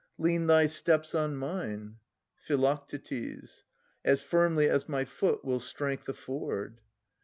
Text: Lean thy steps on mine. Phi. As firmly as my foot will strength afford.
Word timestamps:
Lean 0.17 0.47
thy 0.47 0.65
steps 0.65 1.13
on 1.13 1.35
mine. 1.35 1.97
Phi. 2.35 2.75
As 4.03 4.21
firmly 4.23 4.67
as 4.67 4.89
my 4.89 5.05
foot 5.05 5.45
will 5.45 5.59
strength 5.59 6.09
afford. 6.09 6.79